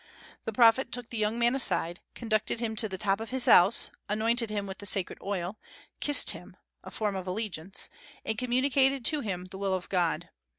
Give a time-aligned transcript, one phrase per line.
[0.45, 3.91] The prophet took the young man aside, conducted him to the top of his house,
[4.09, 5.59] anointed him with the sacred oil,
[5.99, 7.87] kissed him (a form of allegiance),
[8.25, 10.29] and communicated to him the will of God.